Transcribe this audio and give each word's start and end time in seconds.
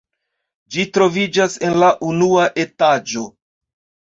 Ĝi 0.75 0.85
troviĝas 0.95 1.59
en 1.69 1.77
la 1.83 1.91
unua 2.09 2.49
etaĝo. 2.65 3.29